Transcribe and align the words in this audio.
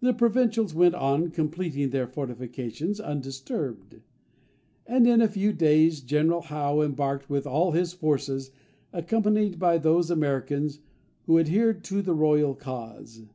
The 0.00 0.14
provincials 0.14 0.72
went 0.74 0.94
on 0.94 1.32
completing 1.32 1.90
their 1.90 2.06
fortifications, 2.06 2.98
undisturbed; 2.98 4.00
and 4.86 5.06
in 5.06 5.20
a 5.20 5.28
few 5.28 5.52
days 5.52 6.00
General 6.00 6.40
Howe 6.40 6.80
embarked 6.80 7.28
with 7.28 7.46
all 7.46 7.72
his 7.72 7.92
forces, 7.92 8.52
accompanied 8.90 9.58
by 9.58 9.76
those 9.76 10.10
Americans 10.10 10.78
who 11.26 11.38
adhered 11.38 11.84
to 11.84 12.00
the 12.00 12.14
royal 12.14 12.54
cause. 12.54 13.26